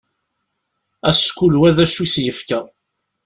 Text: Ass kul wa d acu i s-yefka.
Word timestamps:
Ass 1.09 1.23
kul 1.37 1.53
wa 1.59 1.69
d 1.75 1.77
acu 1.83 2.01
i 2.05 2.07
s-yefka. 2.13 2.59